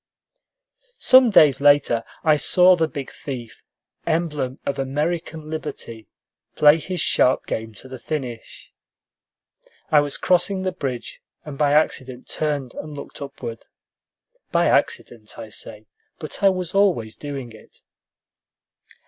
[0.97, 3.61] Some days later, I saw the big thief
[4.07, 6.07] emblem of American liberty
[6.55, 8.73] play his sharp game to the finish.
[9.91, 13.67] I was crossing the bridge, and by accident turned and looked upward.
[14.51, 15.85] (By accident, I say,
[16.17, 17.83] but I was always doing it.)